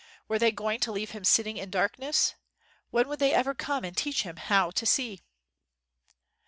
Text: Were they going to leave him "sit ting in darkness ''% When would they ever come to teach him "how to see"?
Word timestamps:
Were 0.27 0.39
they 0.39 0.51
going 0.51 0.79
to 0.79 0.91
leave 0.91 1.11
him 1.11 1.23
"sit 1.23 1.43
ting 1.43 1.57
in 1.57 1.69
darkness 1.69 2.33
''% 2.87 2.87
When 2.89 3.07
would 3.07 3.19
they 3.19 3.35
ever 3.35 3.53
come 3.53 3.83
to 3.83 3.91
teach 3.91 4.23
him 4.23 4.37
"how 4.37 4.71
to 4.71 4.85
see"? 4.87 5.21